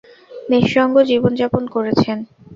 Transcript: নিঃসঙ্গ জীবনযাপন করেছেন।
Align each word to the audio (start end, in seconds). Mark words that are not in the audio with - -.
নিঃসঙ্গ 0.49 0.95
জীবনযাপন 1.09 1.63
করেছেন। 1.67 2.17